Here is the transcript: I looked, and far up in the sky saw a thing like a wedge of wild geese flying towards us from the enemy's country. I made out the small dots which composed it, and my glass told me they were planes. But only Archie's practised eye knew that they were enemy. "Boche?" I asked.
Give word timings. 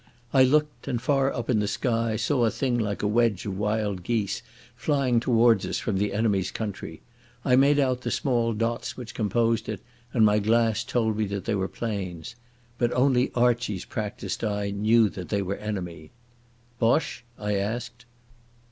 I 0.33 0.41
looked, 0.43 0.87
and 0.87 0.99
far 0.99 1.31
up 1.31 1.47
in 1.47 1.59
the 1.59 1.67
sky 1.67 2.15
saw 2.15 2.45
a 2.45 2.49
thing 2.49 2.79
like 2.79 3.03
a 3.03 3.07
wedge 3.07 3.45
of 3.45 3.55
wild 3.55 4.01
geese 4.01 4.41
flying 4.75 5.19
towards 5.19 5.63
us 5.63 5.77
from 5.77 5.99
the 5.99 6.11
enemy's 6.11 6.49
country. 6.49 7.01
I 7.45 7.55
made 7.55 7.77
out 7.77 8.01
the 8.01 8.09
small 8.09 8.53
dots 8.53 8.97
which 8.97 9.13
composed 9.13 9.69
it, 9.69 9.79
and 10.11 10.25
my 10.25 10.39
glass 10.39 10.83
told 10.83 11.17
me 11.17 11.27
they 11.27 11.53
were 11.53 11.67
planes. 11.67 12.35
But 12.79 12.91
only 12.93 13.31
Archie's 13.35 13.85
practised 13.85 14.43
eye 14.43 14.71
knew 14.71 15.07
that 15.09 15.29
they 15.29 15.43
were 15.43 15.57
enemy. 15.57 16.09
"Boche?" 16.79 17.23
I 17.37 17.53
asked. 17.57 18.05